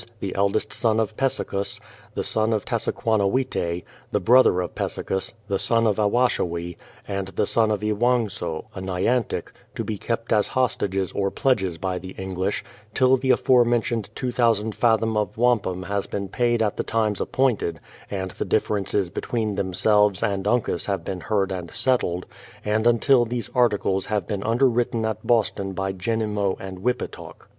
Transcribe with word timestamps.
the 0.19 0.33
eldest 0.33 0.73
son 0.73 0.99
of 0.99 1.15
Pessecuss, 1.15 1.79
the 2.15 2.23
son 2.23 2.53
of 2.53 2.65
Tassaquanawite, 2.65 3.83
the 4.11 4.19
brother 4.19 4.59
of 4.61 4.73
Pessecuss, 4.73 5.31
the 5.47 5.59
son 5.59 5.85
of 5.85 5.97
Awashawe, 5.99 6.75
and 7.07 7.27
the 7.27 7.45
son 7.45 7.69
of 7.69 7.81
Ewangso, 7.83 8.65
a 8.73 8.81
Nyantick, 8.81 9.51
to 9.75 9.83
be 9.83 9.99
kept 9.99 10.33
as 10.33 10.47
hostages 10.47 11.11
336 11.11 11.77
BRADFORD'S 11.77 11.77
HISTORY 11.77 11.77
OF 11.77 11.77
or 11.77 11.77
pledges 11.77 11.77
by 11.77 11.99
the 11.99 12.19
English, 12.29 12.63
till 12.95 13.15
the 13.15 13.29
aforementioned 13.29 14.09
2000 14.15 14.73
fathom 14.73 15.15
of 15.15 15.37
wampum 15.37 15.83
has 15.83 16.07
been 16.07 16.27
paid 16.29 16.63
at 16.63 16.77
the 16.77 16.83
times 16.83 17.21
appointed, 17.21 17.79
and 18.09 18.31
the 18.31 18.45
differences 18.45 19.11
between 19.11 19.53
themselves 19.53 20.23
and 20.23 20.47
Uncas 20.47 20.87
have 20.87 21.03
been 21.03 21.19
heard 21.21 21.51
and 21.51 21.69
settled, 21.69 22.25
and 22.65 22.87
until 22.87 23.23
these 23.23 23.51
articles 23.53 24.07
have 24.07 24.25
been 24.25 24.41
underwritten 24.41 25.05
at 25.05 25.27
Boston 25.27 25.73
by 25.73 25.93
Jencmo 25.93 26.57
and 26.59 26.79
Wipetock. 26.79 27.47